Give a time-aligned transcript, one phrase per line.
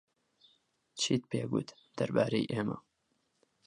[0.99, 2.77] چیت پێ گوت دەربارەی ئێمە؟